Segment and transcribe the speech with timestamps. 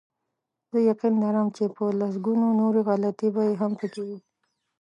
[0.69, 4.17] زه یقین لرم چې په لسګونو نورې غلطۍ به هم پکې وي.